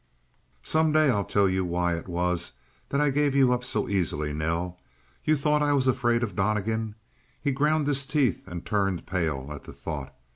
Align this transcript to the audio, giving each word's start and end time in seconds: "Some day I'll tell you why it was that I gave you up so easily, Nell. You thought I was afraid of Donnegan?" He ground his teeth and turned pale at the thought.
"Some 0.63 0.91
day 0.93 1.11
I'll 1.11 1.23
tell 1.23 1.47
you 1.47 1.63
why 1.63 1.95
it 1.95 2.07
was 2.07 2.53
that 2.89 2.99
I 2.99 3.11
gave 3.11 3.35
you 3.35 3.53
up 3.53 3.63
so 3.63 3.87
easily, 3.87 4.33
Nell. 4.33 4.79
You 5.23 5.37
thought 5.37 5.61
I 5.61 5.73
was 5.73 5.85
afraid 5.87 6.23
of 6.23 6.35
Donnegan?" 6.35 6.95
He 7.39 7.51
ground 7.51 7.85
his 7.85 8.07
teeth 8.07 8.47
and 8.47 8.65
turned 8.65 9.05
pale 9.05 9.51
at 9.53 9.65
the 9.65 9.73
thought. 9.73 10.11